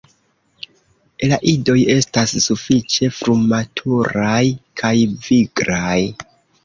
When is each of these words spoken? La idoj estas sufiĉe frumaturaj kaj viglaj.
La 1.31 1.37
idoj 1.51 1.75
estas 1.95 2.33
sufiĉe 2.45 3.11
frumaturaj 3.21 4.43
kaj 4.83 4.95
viglaj. 5.29 5.99